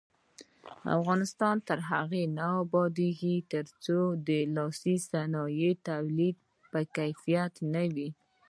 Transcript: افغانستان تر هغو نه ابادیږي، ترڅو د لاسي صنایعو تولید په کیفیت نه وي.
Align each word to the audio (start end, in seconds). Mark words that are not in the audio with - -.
افغانستان 0.97 1.55
تر 1.67 1.79
هغو 1.89 2.23
نه 2.37 2.47
ابادیږي، 2.63 3.35
ترڅو 3.51 3.99
د 4.27 4.29
لاسي 4.55 4.95
صنایعو 5.09 5.71
تولید 5.87 6.35
په 6.71 6.79
کیفیت 6.97 7.53
نه 7.73 7.83
وي. 7.95 8.09